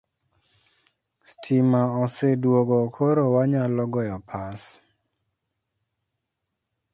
[1.31, 4.61] Stima oseduogo koro wanyalo goyo pas